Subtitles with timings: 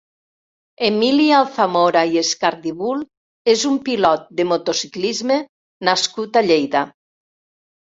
[0.85, 3.05] Emili Alzamora i Escardibul
[3.55, 5.39] és un pilot de motociclisme
[5.93, 6.85] nascut a Lleida.